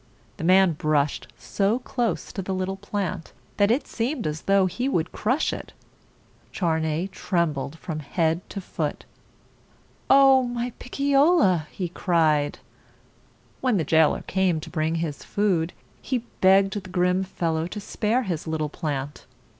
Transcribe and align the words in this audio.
The 0.37 0.43
man 0.43 0.71
brushed 0.71 1.27
so 1.37 1.77
close 1.77 2.31
to 2.33 2.41
the 2.41 2.55
little 2.55 2.75
plant, 2.75 3.33
that 3.57 3.69
it 3.69 3.85
seemed 3.85 4.25
as 4.25 4.41
though 4.41 4.65
he 4.65 4.89
would 4.89 5.11
crush 5.11 5.53
it. 5.53 5.73
Charney 6.51 7.07
trembled 7.07 7.77
from 7.77 7.99
head 7.99 8.41
to 8.49 8.59
foot. 8.59 9.05
"O 10.09 10.41
my 10.41 10.73
Pic 10.79 10.95
cio 10.95 11.25
la!" 11.25 11.65
he 11.69 11.87
cried. 11.87 12.57
When 13.59 13.77
the 13.77 13.83
jailer 13.83 14.23
came 14.23 14.59
to 14.61 14.71
bring 14.71 14.95
his 14.95 15.23
food, 15.23 15.71
he 16.01 16.23
begged 16.41 16.73
the 16.81 16.89
grim 16.89 17.23
fellow 17.23 17.67
to 17.67 17.79
spare 17.79 18.23
his 18.23 18.47
little 18.47 18.69
plant. 18.69 19.27